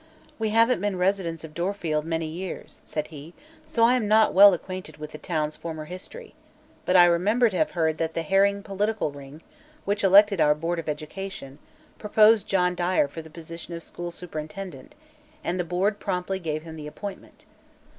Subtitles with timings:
[0.39, 4.51] "We haven't been residents of Dorfield many years," said he, "so I am not well
[4.51, 6.33] acquainted with the town's former history.
[6.87, 9.43] But I remember to have heard that the Herring political ring,
[9.85, 11.59] which elected our Board of Education,
[11.99, 14.95] proposed John Dyer for the position of school superintendent
[15.43, 17.45] and the Board promptly gave him the appointment."